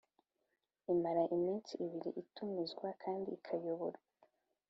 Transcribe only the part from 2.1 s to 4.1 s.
itumizwa kandi ikayoborwa